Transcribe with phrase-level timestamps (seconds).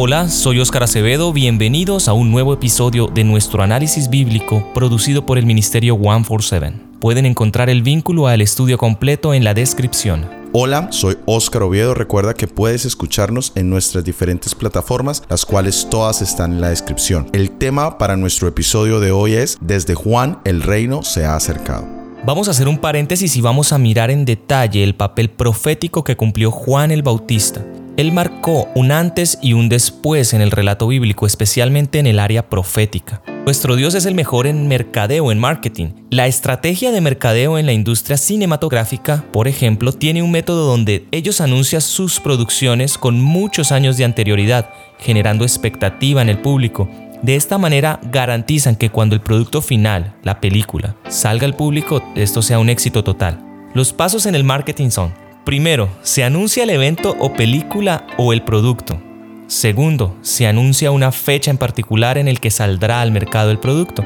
[0.00, 5.38] Hola, soy Óscar Acevedo, bienvenidos a un nuevo episodio de nuestro análisis bíblico producido por
[5.38, 6.72] el Ministerio 147.
[7.00, 10.24] Pueden encontrar el vínculo al estudio completo en la descripción.
[10.52, 11.94] Hola, soy Óscar Oviedo.
[11.94, 17.28] Recuerda que puedes escucharnos en nuestras diferentes plataformas, las cuales todas están en la descripción.
[17.32, 21.88] El tema para nuestro episodio de hoy es Desde Juan el reino se ha acercado.
[22.24, 26.16] Vamos a hacer un paréntesis y vamos a mirar en detalle el papel profético que
[26.16, 27.64] cumplió Juan el Bautista.
[27.98, 32.48] Él marcó un antes y un después en el relato bíblico, especialmente en el área
[32.48, 33.22] profética.
[33.44, 35.88] Nuestro Dios es el mejor en mercadeo, en marketing.
[36.08, 41.40] La estrategia de mercadeo en la industria cinematográfica, por ejemplo, tiene un método donde ellos
[41.40, 46.88] anuncian sus producciones con muchos años de anterioridad, generando expectativa en el público.
[47.22, 52.42] De esta manera garantizan que cuando el producto final, la película, salga al público, esto
[52.42, 53.40] sea un éxito total.
[53.74, 55.12] Los pasos en el marketing son
[55.48, 59.00] Primero, se anuncia el evento o película o el producto.
[59.46, 64.04] Segundo, se anuncia una fecha en particular en el que saldrá al mercado el producto.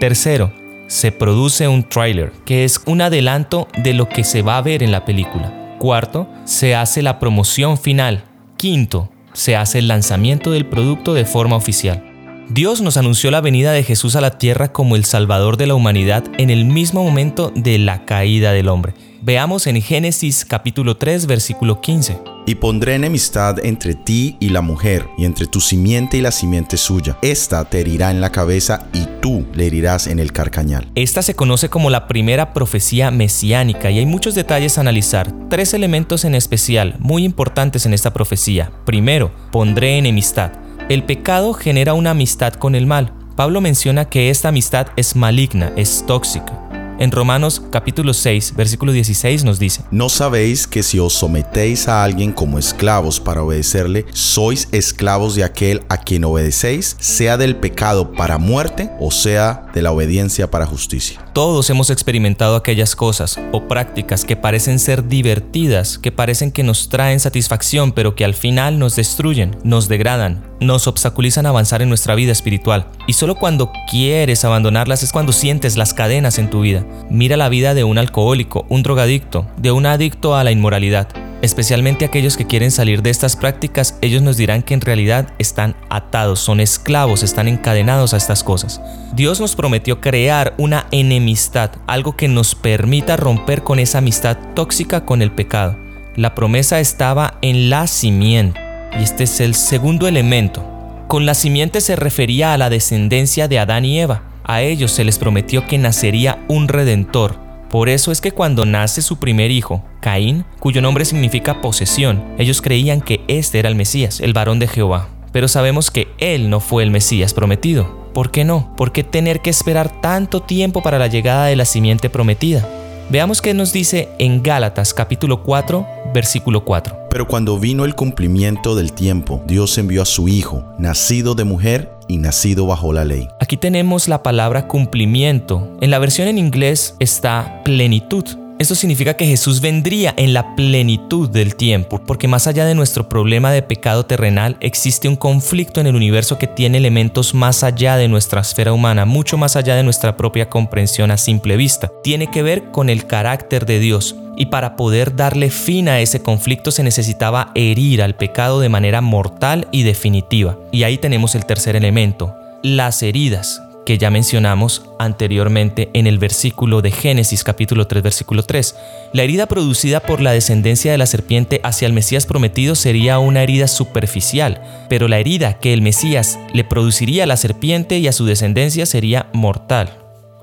[0.00, 0.52] Tercero,
[0.86, 4.82] se produce un trailer, que es un adelanto de lo que se va a ver
[4.82, 5.78] en la película.
[5.78, 8.24] Cuarto, se hace la promoción final.
[8.58, 12.15] Quinto, se hace el lanzamiento del producto de forma oficial.
[12.48, 15.74] Dios nos anunció la venida de Jesús a la tierra como el Salvador de la
[15.74, 18.94] humanidad en el mismo momento de la caída del hombre.
[19.20, 22.18] Veamos en Génesis capítulo 3 versículo 15.
[22.46, 26.76] Y pondré enemistad entre ti y la mujer, y entre tu simiente y la simiente
[26.76, 27.18] suya.
[27.20, 30.86] Esta te herirá en la cabeza y tú le herirás en el carcañal.
[30.94, 35.32] Esta se conoce como la primera profecía mesiánica y hay muchos detalles a analizar.
[35.50, 38.70] Tres elementos en especial muy importantes en esta profecía.
[38.84, 40.52] Primero, pondré enemistad.
[40.88, 43.12] El pecado genera una amistad con el mal.
[43.34, 46.65] Pablo menciona que esta amistad es maligna, es tóxica.
[46.98, 52.02] En Romanos capítulo 6, versículo 16 nos dice, ¿No sabéis que si os sometéis a
[52.02, 58.12] alguien como esclavos para obedecerle, sois esclavos de aquel a quien obedecéis, sea del pecado
[58.12, 61.22] para muerte o sea de la obediencia para justicia?
[61.34, 66.88] Todos hemos experimentado aquellas cosas o prácticas que parecen ser divertidas, que parecen que nos
[66.88, 72.14] traen satisfacción, pero que al final nos destruyen, nos degradan, nos obstaculizan avanzar en nuestra
[72.14, 72.88] vida espiritual.
[73.06, 76.85] Y solo cuando quieres abandonarlas es cuando sientes las cadenas en tu vida.
[77.10, 81.08] Mira la vida de un alcohólico, un drogadicto, de un adicto a la inmoralidad.
[81.42, 85.76] Especialmente aquellos que quieren salir de estas prácticas, ellos nos dirán que en realidad están
[85.90, 88.80] atados, son esclavos, están encadenados a estas cosas.
[89.14, 95.04] Dios nos prometió crear una enemistad, algo que nos permita romper con esa amistad tóxica
[95.04, 95.76] con el pecado.
[96.16, 98.58] La promesa estaba en la simiente,
[98.98, 100.64] y este es el segundo elemento.
[101.06, 104.22] Con la simiente se refería a la descendencia de Adán y Eva.
[104.48, 109.02] A ellos se les prometió que nacería un redentor, por eso es que cuando nace
[109.02, 114.20] su primer hijo, Caín, cuyo nombre significa posesión, ellos creían que este era el Mesías,
[114.20, 115.08] el varón de Jehová.
[115.32, 118.06] Pero sabemos que él no fue el Mesías prometido.
[118.14, 118.72] ¿Por qué no?
[118.76, 122.66] ¿Por qué tener que esperar tanto tiempo para la llegada de la simiente prometida?
[123.10, 127.06] Veamos qué nos dice en Gálatas capítulo 4, versículo 4.
[127.10, 131.92] Pero cuando vino el cumplimiento del tiempo, Dios envió a su Hijo, nacido de mujer
[132.08, 133.28] y nacido bajo la ley.
[133.40, 135.76] Aquí tenemos la palabra cumplimiento.
[135.80, 138.24] En la versión en inglés está plenitud.
[138.58, 143.06] Esto significa que Jesús vendría en la plenitud del tiempo, porque más allá de nuestro
[143.06, 147.98] problema de pecado terrenal, existe un conflicto en el universo que tiene elementos más allá
[147.98, 151.92] de nuestra esfera humana, mucho más allá de nuestra propia comprensión a simple vista.
[152.02, 156.20] Tiene que ver con el carácter de Dios, y para poder darle fin a ese
[156.20, 160.56] conflicto se necesitaba herir al pecado de manera mortal y definitiva.
[160.72, 166.82] Y ahí tenemos el tercer elemento, las heridas que ya mencionamos anteriormente en el versículo
[166.82, 168.74] de Génesis capítulo 3 versículo 3.
[169.14, 173.42] La herida producida por la descendencia de la serpiente hacia el Mesías prometido sería una
[173.42, 174.60] herida superficial,
[174.90, 178.84] pero la herida que el Mesías le produciría a la serpiente y a su descendencia
[178.84, 179.96] sería mortal.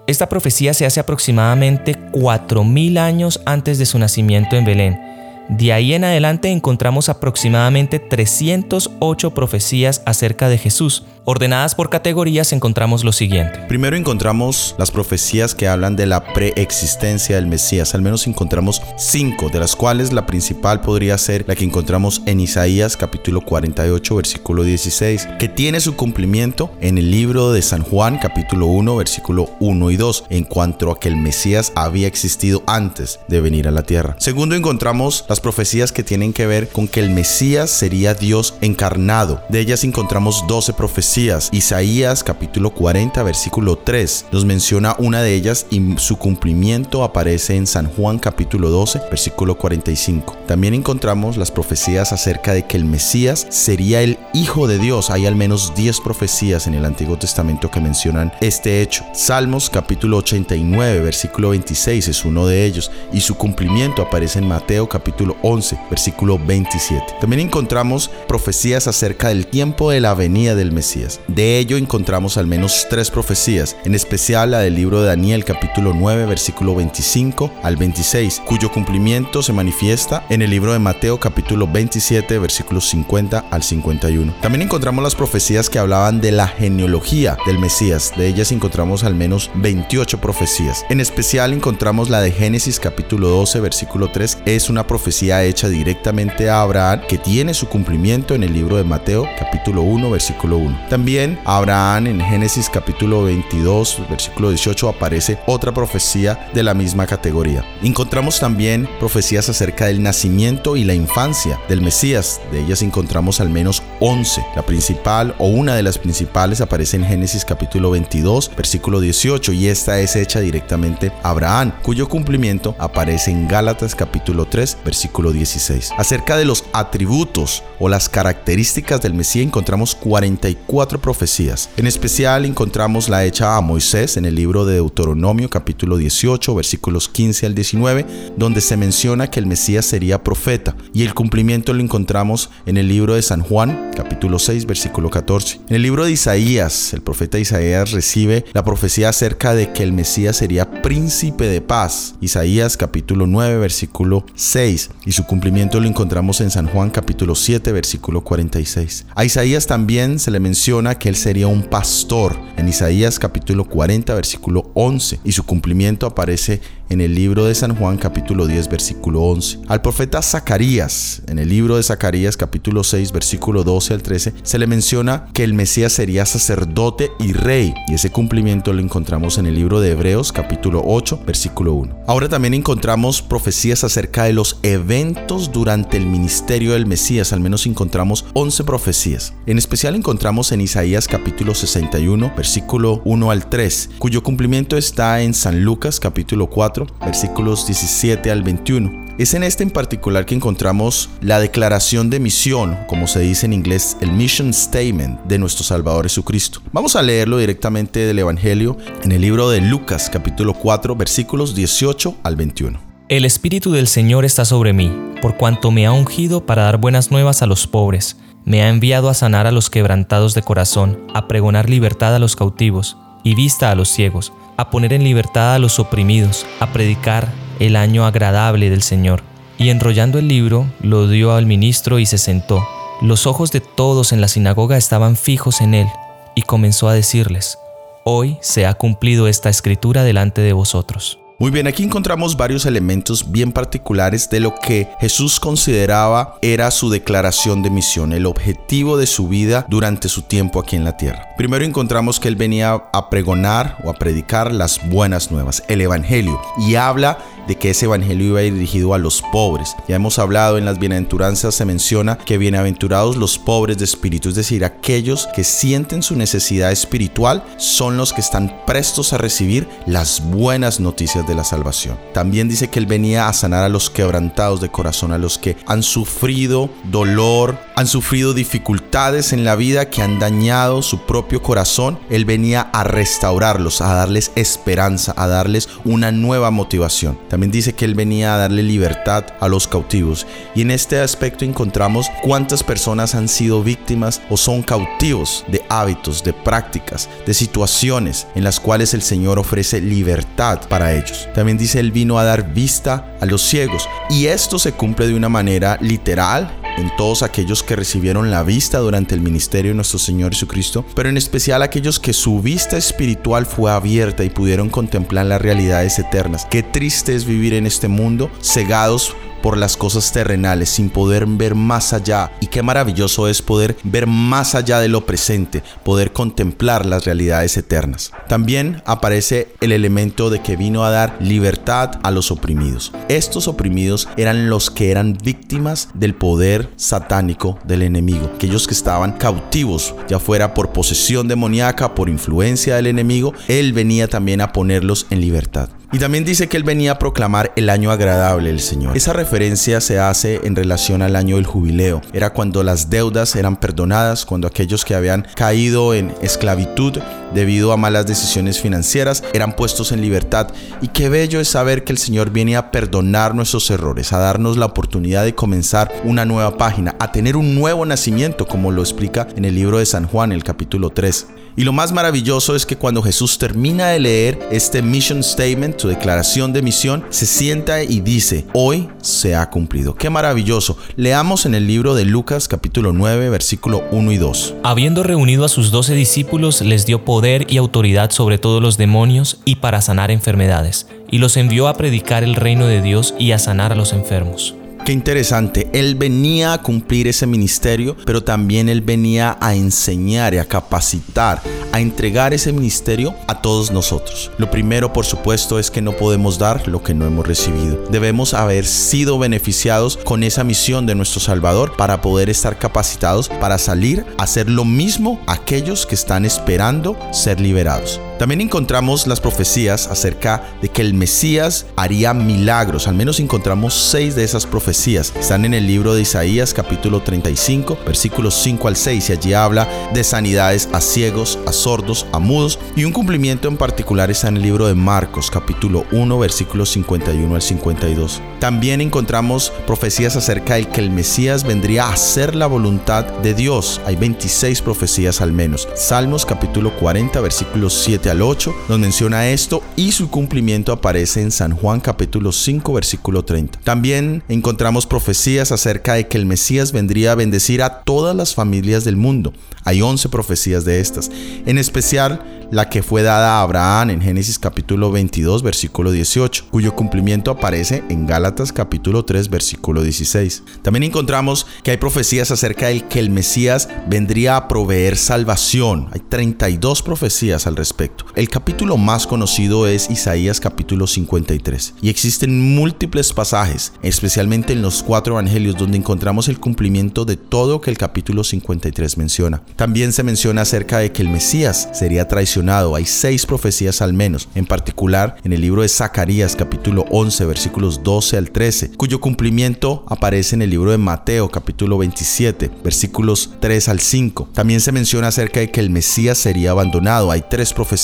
[0.07, 5.13] Esta profecía se hace aproximadamente 4.000 años antes de su nacimiento en Belén
[5.49, 11.03] de ahí en adelante encontramos aproximadamente 308 profecías acerca de Jesús.
[11.25, 13.59] Ordenadas por categorías encontramos lo siguiente.
[13.69, 17.95] Primero encontramos las profecías que hablan de la preexistencia del Mesías.
[17.95, 22.41] Al menos encontramos cinco, de las cuales la principal podría ser la que encontramos en
[22.41, 28.17] Isaías capítulo 48 versículo 16, que tiene su cumplimiento en el libro de San Juan
[28.17, 33.21] capítulo 1 versículo 1 y 2, en cuanto a que el Mesías había existido antes
[33.29, 34.17] de venir a la tierra.
[34.19, 39.41] Segundo encontramos las profecías que tienen que ver con que el Mesías sería Dios encarnado.
[39.49, 41.49] De ellas encontramos 12 profecías.
[41.51, 47.65] Isaías capítulo 40 versículo 3 nos menciona una de ellas y su cumplimiento aparece en
[47.65, 50.37] San Juan capítulo 12 versículo 45.
[50.45, 55.09] También encontramos las profecías acerca de que el Mesías sería el Hijo de Dios.
[55.09, 59.03] Hay al menos 10 profecías en el Antiguo Testamento que mencionan este hecho.
[59.15, 64.87] Salmos capítulo 89 versículo 26 es uno de ellos y su cumplimiento aparece en Mateo
[64.87, 67.15] capítulo 11 versículo 27.
[67.21, 71.19] También encontramos profecías acerca del tiempo de la venida del Mesías.
[71.27, 75.93] De ello encontramos al menos tres profecías, en especial la del libro de Daniel capítulo
[75.93, 81.67] 9 versículo 25 al 26, cuyo cumplimiento se manifiesta en el libro de Mateo capítulo
[81.67, 84.33] 27 versículos 50 al 51.
[84.41, 88.13] También encontramos las profecías que hablaban de la genealogía del Mesías.
[88.17, 90.85] De ellas encontramos al menos 28 profecías.
[90.89, 94.39] En especial encontramos la de Génesis capítulo 12 versículo 3.
[94.45, 98.83] Es una profecía hecha directamente a Abraham que tiene su cumplimiento en el libro de
[98.83, 100.87] Mateo capítulo 1 versículo 1.
[100.89, 107.63] También Abraham en Génesis capítulo 22 versículo 18 aparece otra profecía de la misma categoría.
[107.83, 112.41] Encontramos también profecías acerca del nacimiento y la infancia del Mesías.
[112.51, 114.43] De ellas encontramos al menos 11.
[114.55, 119.67] La principal o una de las principales aparece en Génesis capítulo 22 versículo 18 y
[119.67, 125.91] esta es hecha directamente a Abraham, cuyo cumplimiento aparece en Gálatas capítulo 3 versículo 16.
[125.97, 131.69] Acerca de los atributos o las características del Mesías encontramos 44 profecías.
[131.77, 137.09] En especial encontramos la hecha a Moisés en el libro de Deuteronomio capítulo 18 versículos
[137.09, 138.05] 15 al 19,
[138.37, 142.87] donde se menciona que el Mesías sería profeta y el cumplimiento lo encontramos en el
[142.87, 145.61] libro de San Juan capítulo 6 versículo 14.
[145.69, 149.93] En el libro de Isaías, el profeta Isaías recibe la profecía acerca de que el
[149.93, 152.15] Mesías sería príncipe de paz.
[152.21, 157.71] Isaías capítulo 9 versículo 6 y su cumplimiento lo encontramos en San Juan capítulo 7
[157.71, 159.05] versículo 46.
[159.15, 164.13] A Isaías también se le menciona que él sería un pastor en Isaías capítulo 40
[164.13, 166.61] versículo 11 y su cumplimiento aparece
[166.93, 169.61] en el libro de San Juan capítulo 10 versículo 11.
[169.67, 174.59] Al profeta Zacarías, en el libro de Zacarías capítulo 6 versículo 12 al 13, se
[174.59, 179.47] le menciona que el Mesías sería sacerdote y rey y ese cumplimiento lo encontramos en
[179.47, 182.03] el libro de Hebreos capítulo 8 versículo 1.
[182.05, 187.65] Ahora también encontramos profecías acerca de los eventos durante el ministerio del Mesías, al menos
[187.65, 189.33] encontramos 11 profecías.
[189.47, 195.33] En especial encontramos en Isaías capítulo 61 versículo 1 al 3, cuyo cumplimiento está en
[195.33, 199.03] San Lucas capítulo 4 versículos 17 al 21.
[199.17, 203.53] Es en este en particular que encontramos la declaración de misión, como se dice en
[203.53, 206.61] inglés, el mission statement de nuestro Salvador Jesucristo.
[206.71, 212.15] Vamos a leerlo directamente del Evangelio en el libro de Lucas capítulo 4 versículos 18
[212.23, 212.79] al 21.
[213.09, 214.91] El Espíritu del Señor está sobre mí,
[215.21, 219.09] por cuanto me ha ungido para dar buenas nuevas a los pobres, me ha enviado
[219.09, 223.71] a sanar a los quebrantados de corazón, a pregonar libertad a los cautivos y vista
[223.71, 228.69] a los ciegos, a poner en libertad a los oprimidos, a predicar el año agradable
[228.69, 229.21] del Señor.
[229.57, 232.65] Y enrollando el libro, lo dio al ministro y se sentó.
[233.01, 235.87] Los ojos de todos en la sinagoga estaban fijos en él,
[236.35, 237.57] y comenzó a decirles,
[238.05, 241.19] Hoy se ha cumplido esta escritura delante de vosotros.
[241.43, 246.89] Muy bien, aquí encontramos varios elementos bien particulares de lo que Jesús consideraba era su
[246.89, 251.27] declaración de misión, el objetivo de su vida durante su tiempo aquí en la tierra.
[251.35, 256.39] Primero encontramos que él venía a pregonar o a predicar las buenas nuevas, el Evangelio,
[256.59, 257.17] y habla
[257.47, 259.75] de que ese evangelio iba dirigido a los pobres.
[259.87, 264.35] Ya hemos hablado en las bienaventuranzas, se menciona que bienaventurados los pobres de espíritu, es
[264.35, 270.21] decir, aquellos que sienten su necesidad espiritual son los que están prestos a recibir las
[270.29, 271.97] buenas noticias de la salvación.
[272.13, 275.57] También dice que él venía a sanar a los quebrantados de corazón, a los que
[275.65, 281.99] han sufrido dolor, han sufrido dificultades en la vida que han dañado su propio corazón.
[282.09, 287.17] Él venía a restaurarlos, a darles esperanza, a darles una nueva motivación.
[287.33, 290.27] También dice que Él venía a darle libertad a los cautivos.
[290.53, 296.23] Y en este aspecto encontramos cuántas personas han sido víctimas o son cautivos de hábitos,
[296.23, 301.27] de prácticas, de situaciones en las cuales el Señor ofrece libertad para ellos.
[301.33, 303.89] También dice Él vino a dar vista a los ciegos.
[304.11, 308.79] Y esto se cumple de una manera literal en todos aquellos que recibieron la vista
[308.79, 313.45] durante el ministerio de nuestro Señor Jesucristo, pero en especial aquellos que su vista espiritual
[313.45, 316.45] fue abierta y pudieron contemplar las realidades eternas.
[316.49, 321.53] Qué triste es vivir en este mundo cegados por las cosas terrenales sin poder ver
[321.53, 322.31] más allá.
[322.39, 327.57] Y qué maravilloso es poder ver más allá de lo presente, poder contemplar las realidades
[327.57, 328.11] eternas.
[328.27, 332.93] También aparece el elemento de que vino a dar libertad a los oprimidos.
[333.09, 339.11] Estos oprimidos eran los que eran víctimas del poder satánico del enemigo, aquellos que estaban
[339.11, 345.05] cautivos, ya fuera por posesión demoníaca, por influencia del enemigo, él venía también a ponerlos
[345.09, 345.69] en libertad.
[345.93, 348.97] Y también dice que él venía a proclamar el año agradable del Señor.
[348.97, 352.01] Esa referencia se hace en relación al año del jubileo.
[352.13, 356.97] Era cuando las deudas eran perdonadas, cuando aquellos que habían caído en esclavitud
[357.35, 360.47] debido a malas decisiones financieras eran puestos en libertad.
[360.81, 364.57] Y qué bello es saber que el Señor viene a perdonar nuestros errores, a darnos
[364.57, 369.27] la oportunidad de comenzar una nueva página, a tener un nuevo nacimiento, como lo explica
[369.35, 371.27] en el libro de San Juan, el capítulo 3.
[371.55, 375.87] Y lo más maravilloso es que cuando Jesús termina de leer este mission statement, su
[375.87, 379.93] declaración de misión, se sienta y dice, hoy se ha cumplido.
[379.95, 380.77] Qué maravilloso.
[380.95, 384.55] Leamos en el libro de Lucas capítulo 9, versículo 1 y 2.
[384.63, 389.39] Habiendo reunido a sus doce discípulos, les dio poder y autoridad sobre todos los demonios
[389.45, 393.39] y para sanar enfermedades, y los envió a predicar el reino de Dios y a
[393.39, 394.55] sanar a los enfermos.
[394.85, 400.39] Qué interesante, él venía a cumplir ese ministerio, pero también él venía a enseñar y
[400.39, 404.29] a capacitar, a entregar ese ministerio a todos nosotros.
[404.37, 407.85] Lo primero, por supuesto, es que no podemos dar lo que no hemos recibido.
[407.91, 413.59] Debemos haber sido beneficiados con esa misión de nuestro Salvador para poder estar capacitados para
[413.59, 418.01] salir a hacer lo mismo aquellos que están esperando ser liberados.
[418.23, 424.15] También encontramos las profecías acerca de que el Mesías haría milagros, al menos encontramos seis
[424.15, 425.11] de esas profecías.
[425.19, 429.67] Están en el libro de Isaías capítulo 35, versículos 5 al 6, y allí habla
[429.93, 434.37] de sanidades a ciegos, a sordos, a mudos, y un cumplimiento en particular está en
[434.37, 438.21] el libro de Marcos capítulo 1, versículos 51 al 52.
[438.39, 443.81] También encontramos profecías acerca de que el Mesías vendría a hacer la voluntad de Dios.
[443.85, 445.67] Hay 26 profecías al menos.
[445.75, 451.31] Salmos capítulo 40, versículos 7 al 8 nos menciona esto y su cumplimiento aparece en
[451.31, 453.59] San Juan capítulo 5 versículo 30.
[453.63, 458.83] También encontramos profecías acerca de que el Mesías vendría a bendecir a todas las familias
[458.83, 459.33] del mundo.
[459.63, 461.09] Hay 11 profecías de estas,
[461.47, 466.75] en especial la que fue dada a Abraham en Génesis capítulo 22 versículo 18, cuyo
[466.75, 470.43] cumplimiento aparece en Gálatas capítulo 3 versículo 16.
[470.61, 475.87] También encontramos que hay profecías acerca de que el Mesías vendría a proveer salvación.
[475.93, 477.92] Hay 32 profecías al respecto.
[478.15, 484.83] El capítulo más conocido es Isaías capítulo 53 y existen múltiples pasajes, especialmente en los
[484.83, 489.41] cuatro evangelios donde encontramos el cumplimiento de todo que el capítulo 53 menciona.
[489.55, 494.29] También se menciona acerca de que el Mesías sería traicionado hay seis profecías al menos,
[494.35, 499.85] en particular en el libro de Zacarías capítulo 11 versículos 12 al 13, cuyo cumplimiento
[499.87, 504.29] aparece en el libro de Mateo capítulo 27 versículos 3 al 5.
[504.33, 507.82] También se menciona acerca de que el Mesías sería abandonado, hay tres profecías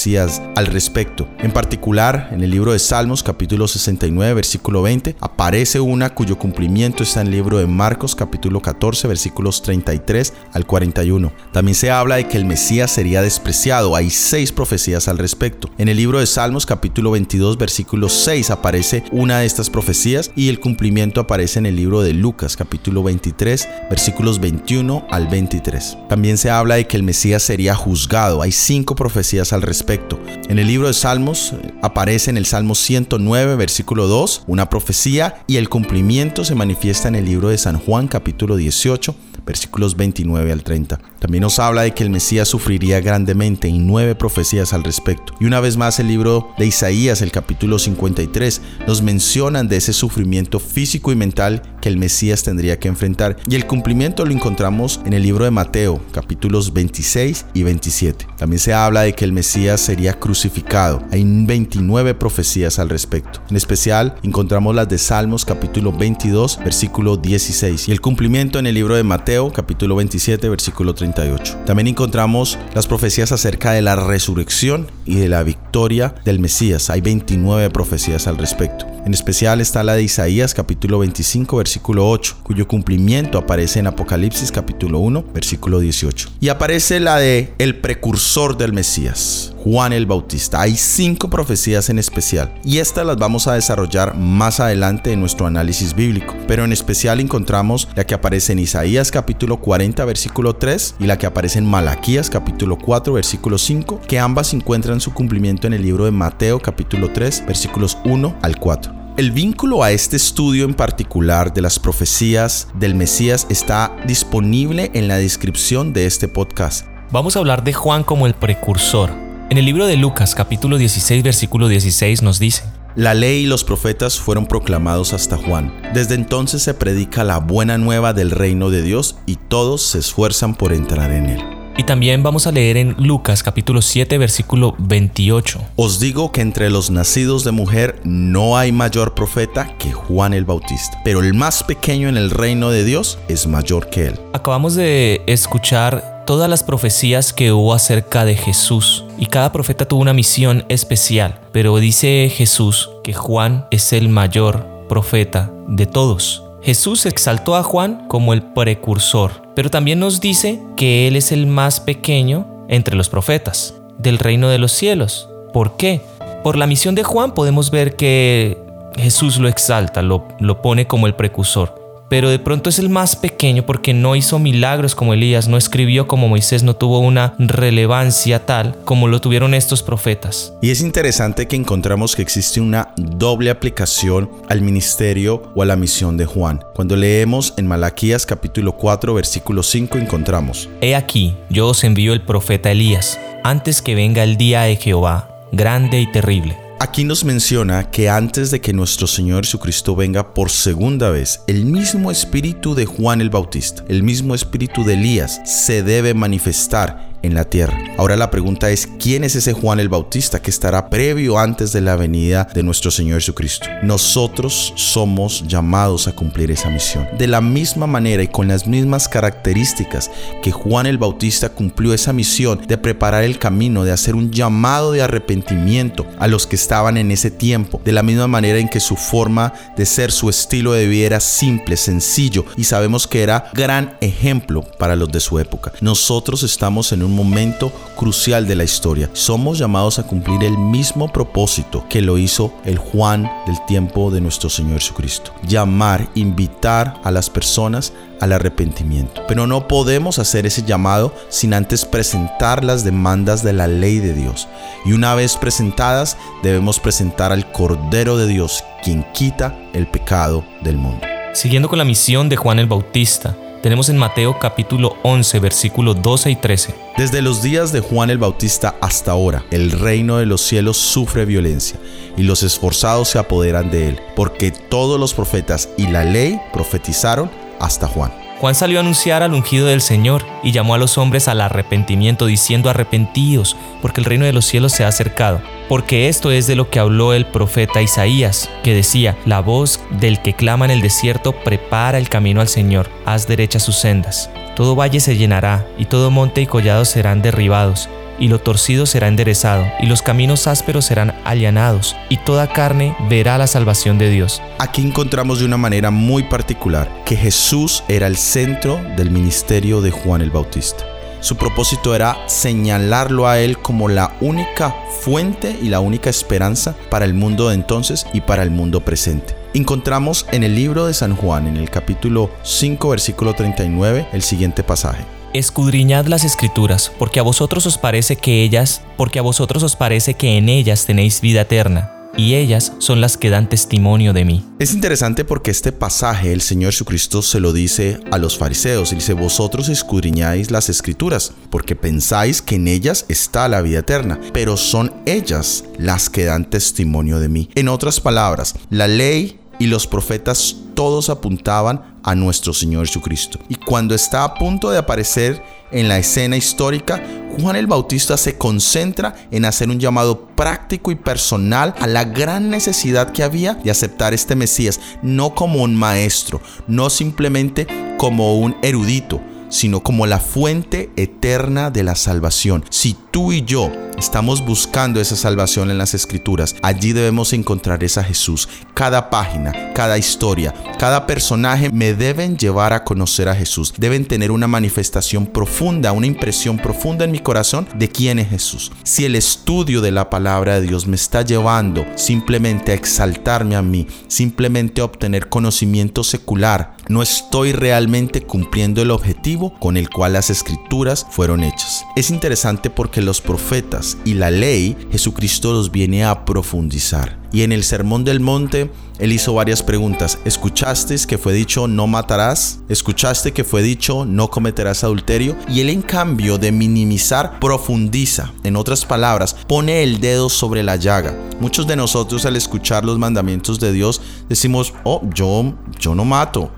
[0.56, 1.28] al respecto.
[1.40, 7.04] En particular, en el libro de Salmos capítulo 69 versículo 20 aparece una cuyo cumplimiento
[7.04, 11.34] está en el libro de Marcos capítulo 14 versículos 33 al 41.
[11.52, 15.70] También se habla de que el Mesías sería despreciado, hay seis profecías al respecto.
[15.78, 20.48] En el libro de Salmos capítulo 22 versículo 6 aparece una de estas profecías y
[20.48, 25.98] el cumplimiento aparece en el libro de Lucas capítulo 23 versículos 21 al 23.
[26.08, 28.42] También se habla de que el Mesías sería juzgado.
[28.42, 29.89] Hay cinco profecías al respecto.
[29.90, 35.42] En el libro de Salmos eh, aparece en el Salmo 109 versículo 2 una profecía
[35.48, 39.16] y el cumplimiento se manifiesta en el libro de San Juan capítulo 18
[39.50, 41.00] versículos 29 al 30.
[41.20, 45.34] También nos habla de que el Mesías sufriría grandemente y nueve profecías al respecto.
[45.40, 49.94] Y una vez más el libro de Isaías, el capítulo 53, nos mencionan de ese
[49.94, 53.38] sufrimiento físico y mental que el Mesías tendría que enfrentar.
[53.50, 58.28] Y el cumplimiento lo encontramos en el libro de Mateo, capítulos 26 y 27.
[58.38, 61.04] También se habla de que el Mesías sería crucificado.
[61.12, 63.42] Hay 29 profecías al respecto.
[63.50, 67.88] En especial encontramos las de Salmos, capítulo 22, versículo 16.
[67.88, 71.62] Y el cumplimiento en el libro de Mateo, capítulo 27, versículo 38.
[71.66, 76.90] También encontramos las profecías acerca de la resurrección y de la victoria del Mesías.
[76.90, 78.86] Hay 29 profecías al respecto.
[79.06, 84.52] En especial está la de Isaías capítulo 25 versículo 8, cuyo cumplimiento aparece en Apocalipsis
[84.52, 86.30] capítulo 1 versículo 18.
[86.40, 90.62] Y aparece la de el precursor del Mesías, Juan el Bautista.
[90.62, 95.46] Hay cinco profecías en especial y estas las vamos a desarrollar más adelante en nuestro
[95.46, 100.96] análisis bíblico, pero en especial encontramos la que aparece en Isaías capítulo 40 versículo 3
[101.00, 105.68] y la que aparece en Malaquías capítulo 4 versículo 5, que ambas encuentran su cumplimiento
[105.68, 108.92] en el libro de Mateo capítulo 3 versículos 1 al 4.
[109.18, 115.08] El vínculo a este estudio en particular de las profecías del Mesías está disponible en
[115.08, 116.88] la descripción de este podcast.
[117.12, 119.29] Vamos a hablar de Juan como el precursor.
[119.52, 122.66] En el libro de Lucas capítulo 16 versículo 16 nos dice,
[122.96, 125.74] la ley y los profetas fueron proclamados hasta Juan.
[125.92, 130.54] Desde entonces se predica la buena nueva del reino de Dios y todos se esfuerzan
[130.54, 131.44] por entrar en él.
[131.78, 135.60] Y también vamos a leer en Lucas capítulo 7 versículo 28.
[135.78, 140.46] Os digo que entre los nacidos de mujer no hay mayor profeta que Juan el
[140.46, 144.20] Bautista, pero el más pequeño en el reino de Dios es mayor que él.
[144.34, 150.02] Acabamos de escuchar todas las profecías que hubo acerca de Jesús y cada profeta tuvo
[150.02, 156.44] una misión especial, pero dice Jesús que Juan es el mayor profeta de todos.
[156.62, 161.48] Jesús exaltó a Juan como el precursor, pero también nos dice que Él es el
[161.48, 165.28] más pequeño entre los profetas del reino de los cielos.
[165.52, 166.02] ¿Por qué?
[166.44, 168.56] Por la misión de Juan podemos ver que
[168.98, 171.79] Jesús lo exalta, lo, lo pone como el precursor
[172.10, 176.08] pero de pronto es el más pequeño porque no hizo milagros como Elías, no escribió
[176.08, 180.54] como Moisés, no tuvo una relevancia tal como lo tuvieron estos profetas.
[180.62, 185.76] Y es interesante que encontramos que existe una doble aplicación al ministerio o a la
[185.76, 186.64] misión de Juan.
[186.74, 192.22] Cuando leemos en Malaquías capítulo 4 versículo 5 encontramos, He aquí, yo os envío el
[192.22, 197.92] profeta Elías, antes que venga el día de Jehová, grande y terrible Aquí nos menciona
[197.92, 202.86] que antes de que nuestro Señor Jesucristo venga por segunda vez, el mismo espíritu de
[202.86, 207.78] Juan el Bautista, el mismo espíritu de Elías, se debe manifestar en la tierra.
[207.98, 211.82] Ahora la pregunta es, ¿quién es ese Juan el Bautista que estará previo antes de
[211.82, 213.68] la venida de nuestro Señor Jesucristo?
[213.84, 217.08] Nosotros somos llamados a cumplir esa misión.
[217.18, 220.12] De la misma manera y con las mismas características
[220.42, 224.92] que Juan el Bautista cumplió esa misión de preparar el camino, de hacer un llamado
[224.92, 228.80] de arrepentimiento a los que estaban en ese tiempo, de la misma manera en que
[228.80, 233.50] su forma de ser, su estilo de vida era simple, sencillo y sabemos que era
[233.54, 235.74] gran ejemplo para los de su época.
[235.82, 239.10] Nosotros estamos en un momento crucial de la historia.
[239.14, 244.22] Somos llamados a cumplir el mismo propósito que lo hizo el Juan del tiempo de
[244.22, 245.34] nuestro Señor Jesucristo.
[245.48, 249.24] Llamar, invitar a las personas al arrepentimiento.
[249.28, 254.14] Pero no podemos hacer ese llamado sin antes presentar las demandas de la ley de
[254.14, 254.48] Dios.
[254.86, 260.78] Y una vez presentadas, debemos presentar al Cordero de Dios, quien quita el pecado del
[260.78, 261.06] mundo.
[261.34, 266.32] Siguiendo con la misión de Juan el Bautista, tenemos en Mateo capítulo 11, versículos 12
[266.32, 266.76] y 13.
[266.98, 271.26] Desde los días de Juan el Bautista hasta ahora, el reino de los cielos sufre
[271.26, 271.80] violencia
[272.18, 277.30] y los esforzados se apoderan de él, porque todos los profetas y la ley profetizaron
[277.60, 278.29] hasta Juan.
[278.40, 282.26] Juan salió a anunciar al ungido del Señor y llamó a los hombres al arrepentimiento,
[282.26, 285.42] diciendo arrepentidos, porque el reino de los cielos se ha acercado.
[285.68, 290.22] Porque esto es de lo que habló el profeta Isaías, que decía, la voz del
[290.22, 294.30] que clama en el desierto prepara el camino al Señor, haz derecha sus sendas.
[294.56, 299.08] Todo valle se llenará, y todo monte y collado serán derribados, y lo torcido será
[299.08, 304.42] enderezado, y los caminos ásperos serán allanados, y toda carne verá la salvación de Dios.
[304.58, 309.92] Aquí encontramos de una manera muy particular que Jesús era el centro del ministerio de
[309.92, 310.86] Juan el Bautista.
[311.22, 317.04] Su propósito era señalarlo a él como la única fuente y la única esperanza para
[317.04, 319.36] el mundo de entonces y para el mundo presente.
[319.54, 324.64] Encontramos en el libro de San Juan, en el capítulo 5, versículo 39, el siguiente
[324.64, 325.19] pasaje.
[325.34, 330.16] Escudriñad las escrituras, porque a vosotros os parece que ellas, porque a vosotros os parece
[330.16, 334.44] que en ellas tenéis vida eterna, y ellas son las que dan testimonio de mí.
[334.58, 338.96] Es interesante porque este pasaje el Señor Jesucristo se lo dice a los fariseos, y
[338.96, 344.58] dice, vosotros escudriñáis las escrituras, porque pensáis que en ellas está la vida eterna, pero
[344.58, 347.50] son ellas las que dan testimonio de mí.
[347.54, 353.38] En otras palabras, la ley y los profetas todos apuntaban a nuestro Señor Jesucristo.
[353.50, 357.04] Y cuando está a punto de aparecer en la escena histórica,
[357.38, 362.50] Juan el Bautista se concentra en hacer un llamado práctico y personal a la gran
[362.50, 368.56] necesidad que había de aceptar este Mesías, no como un maestro, no simplemente como un
[368.62, 372.64] erudito, sino como la fuente eterna de la salvación.
[372.70, 378.04] Si tú y yo estamos buscando esa salvación en las escrituras, allí debemos encontrar esa
[378.04, 378.48] Jesús.
[378.74, 383.74] Cada página, cada historia, cada personaje me deben llevar a conocer a Jesús.
[383.78, 388.72] Deben tener una manifestación profunda, una impresión profunda en mi corazón de quién es Jesús.
[388.84, 393.62] Si el estudio de la palabra de Dios me está llevando simplemente a exaltarme a
[393.62, 400.14] mí, simplemente a obtener conocimiento secular, no estoy realmente cumpliendo el objetivo con el cual
[400.14, 401.86] las escrituras fueron hechas.
[401.96, 407.20] Es interesante porque los profetas y la ley, Jesucristo los viene a profundizar.
[407.32, 410.20] Y en el Sermón del Monte, él hizo varias preguntas.
[410.26, 412.60] ¿Escuchaste que fue dicho no matarás?
[412.68, 415.36] ¿Escuchaste que fue dicho no cometerás adulterio?
[415.48, 418.34] Y él en cambio de minimizar, profundiza.
[418.44, 421.16] En otras palabras, pone el dedo sobre la llaga.
[421.40, 426.52] Muchos de nosotros al escuchar los mandamientos de Dios decimos, oh, yo, yo no mato,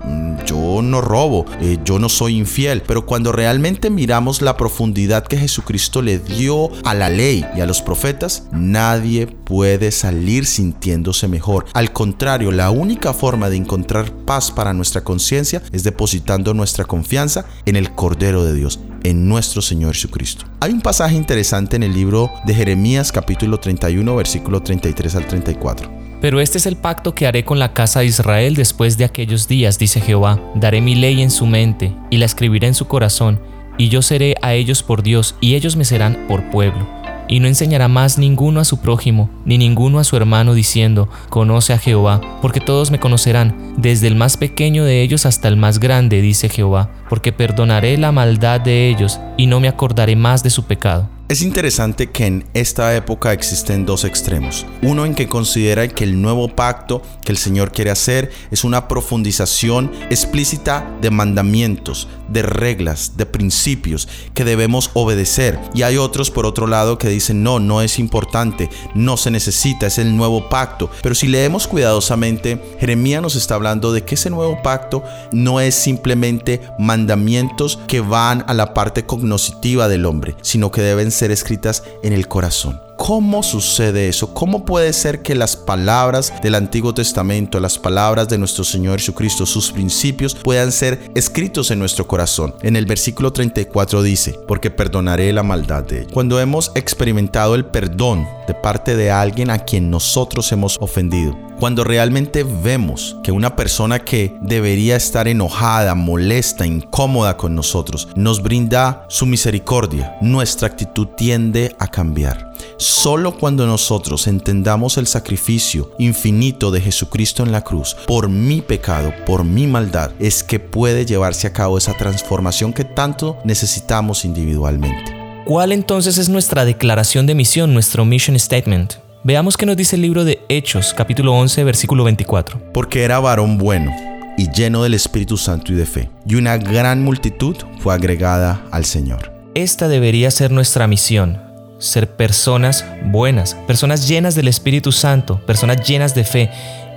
[0.44, 2.82] yo no robo, eh, yo no soy infiel.
[2.82, 7.66] Pero cuando realmente miramos la profundidad que Jesucristo le dio a la ley y a
[7.66, 11.66] los profetas, nadie puede salir sintiéndose mejor.
[11.74, 17.44] Al contrario, la única forma de encontrar paz para nuestra conciencia es depositando nuestra confianza
[17.66, 20.44] en el Cordero de Dios, en nuestro Señor Jesucristo.
[20.60, 25.90] Hay un pasaje interesante en el libro de Jeremías capítulo 31 versículo 33 al 34.
[26.20, 29.48] Pero este es el pacto que haré con la casa de Israel después de aquellos
[29.48, 30.40] días, dice Jehová.
[30.54, 33.40] Daré mi ley en su mente y la escribiré en su corazón,
[33.76, 37.01] y yo seré a ellos por Dios, y ellos me serán por pueblo
[37.32, 41.72] y no enseñará más ninguno a su prójimo, ni ninguno a su hermano, diciendo, Conoce
[41.72, 45.80] a Jehová, porque todos me conocerán, desde el más pequeño de ellos hasta el más
[45.80, 50.48] grande, dice Jehová, porque perdonaré la maldad de ellos, y no me acordaré más de
[50.48, 51.10] su pecado.
[51.32, 54.66] Es interesante que en esta época existen dos extremos.
[54.82, 58.86] Uno en que considera que el nuevo pacto que el Señor quiere hacer es una
[58.86, 65.58] profundización explícita de mandamientos, de reglas, de principios que debemos obedecer.
[65.72, 69.86] Y hay otros por otro lado que dicen no, no es importante, no se necesita,
[69.86, 70.90] es el nuevo pacto.
[71.02, 75.74] Pero si leemos cuidadosamente, Jeremías nos está hablando de que ese nuevo pacto no es
[75.74, 76.60] simplemente
[77.02, 82.12] mandamientos que van a la parte cognoscitiva del hombre, sino que deben ser escritas en
[82.12, 82.80] el corazón.
[83.04, 84.32] ¿Cómo sucede eso?
[84.32, 89.44] ¿Cómo puede ser que las palabras del Antiguo Testamento, las palabras de nuestro Señor Jesucristo,
[89.44, 92.54] sus principios puedan ser escritos en nuestro corazón?
[92.62, 96.12] En el versículo 34 dice, porque perdonaré la maldad de ellos.
[96.12, 101.82] Cuando hemos experimentado el perdón de parte de alguien a quien nosotros hemos ofendido, cuando
[101.82, 109.06] realmente vemos que una persona que debería estar enojada, molesta, incómoda con nosotros, nos brinda
[109.08, 112.51] su misericordia, nuestra actitud tiende a cambiar.
[112.76, 119.12] Solo cuando nosotros entendamos el sacrificio infinito de Jesucristo en la cruz por mi pecado,
[119.26, 125.12] por mi maldad, es que puede llevarse a cabo esa transformación que tanto necesitamos individualmente.
[125.44, 128.94] ¿Cuál entonces es nuestra declaración de misión, nuestro mission statement?
[129.24, 132.60] Veamos qué nos dice el libro de Hechos, capítulo 11, versículo 24.
[132.72, 133.92] Porque era varón bueno
[134.36, 138.84] y lleno del Espíritu Santo y de fe, y una gran multitud fue agregada al
[138.84, 139.32] Señor.
[139.54, 141.41] Esta debería ser nuestra misión,
[141.82, 146.50] ser personas buenas, personas llenas del Espíritu Santo, personas llenas de fe,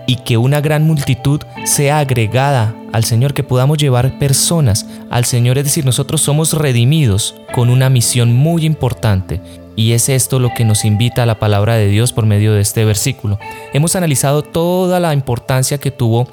[0.07, 5.57] y que una gran multitud sea agregada al Señor, que podamos llevar personas al Señor,
[5.57, 9.41] es decir, nosotros somos redimidos con una misión muy importante
[9.75, 12.61] y es esto lo que nos invita a la palabra de Dios por medio de
[12.61, 13.39] este versículo.
[13.73, 16.27] Hemos analizado toda la importancia que tuvo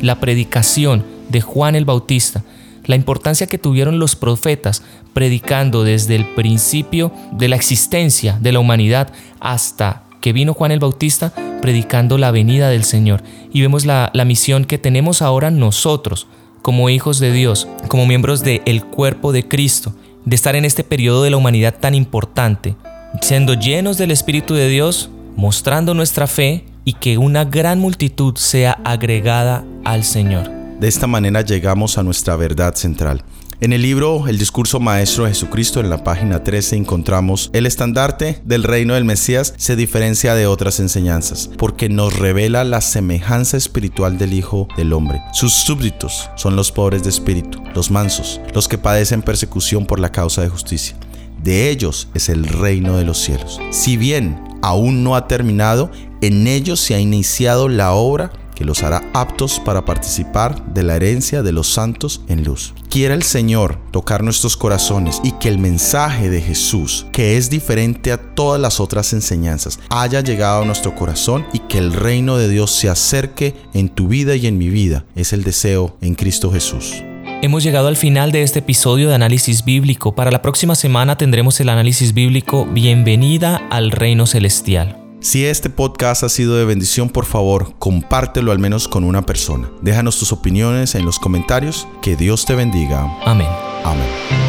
[0.00, 2.42] la predicación de Juan el Bautista,
[2.88, 8.58] la importancia que tuvieron los profetas predicando desde el principio de la existencia de la
[8.58, 13.22] humanidad hasta que vino Juan el Bautista predicando la venida del Señor.
[13.52, 16.26] Y vemos la, misión que tenemos ahora nosotros
[16.62, 21.22] como hijos de Dios, como miembros del cuerpo de Cristo de estar en este periodo
[21.22, 22.74] de la humanidad tan importante,
[23.22, 28.78] siendo llenos del Espíritu de Dios, mostrando nuestra fe y que una gran multitud sea
[28.84, 30.57] agregada al Señor.
[30.80, 33.24] De esta manera llegamos a nuestra verdad central.
[33.60, 38.40] En el libro El discurso maestro de Jesucristo, en la página 13, encontramos el estandarte
[38.44, 44.18] del reino del Mesías se diferencia de otras enseñanzas, porque nos revela la semejanza espiritual
[44.18, 45.20] del Hijo del Hombre.
[45.32, 50.12] Sus súbditos son los pobres de espíritu, los mansos, los que padecen persecución por la
[50.12, 50.96] causa de justicia.
[51.42, 53.58] De ellos es el reino de los cielos.
[53.72, 58.82] Si bien aún no ha terminado, en ellos se ha iniciado la obra que los
[58.82, 62.74] hará aptos para participar de la herencia de los santos en luz.
[62.90, 68.10] Quiera el Señor tocar nuestros corazones y que el mensaje de Jesús, que es diferente
[68.10, 72.48] a todas las otras enseñanzas, haya llegado a nuestro corazón y que el reino de
[72.48, 75.04] Dios se acerque en tu vida y en mi vida.
[75.14, 77.04] Es el deseo en Cristo Jesús.
[77.40, 80.16] Hemos llegado al final de este episodio de análisis bíblico.
[80.16, 85.07] Para la próxima semana tendremos el análisis bíblico Bienvenida al Reino Celestial.
[85.20, 89.68] Si este podcast ha sido de bendición, por favor, compártelo al menos con una persona.
[89.82, 91.88] Déjanos tus opiniones en los comentarios.
[92.02, 93.12] Que Dios te bendiga.
[93.24, 93.48] Amén.
[93.84, 94.47] Amén.